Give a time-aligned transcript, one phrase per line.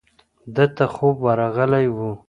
[0.55, 1.97] ده ته خوب ورغلی و.